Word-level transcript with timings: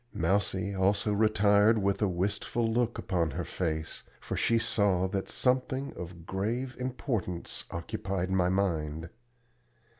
Mousie 0.15 0.73
also 0.73 1.13
retired 1.13 1.77
with 1.77 2.01
a 2.01 2.07
wistful 2.07 2.67
look 2.67 2.97
upon 2.97 3.29
her 3.29 3.43
face, 3.45 4.01
for 4.19 4.35
she 4.35 4.57
saw 4.57 5.07
that 5.07 5.29
something 5.29 5.93
of 5.95 6.25
grave 6.25 6.75
importance 6.79 7.65
occupied 7.69 8.31
my 8.31 8.49
mind. 8.49 9.09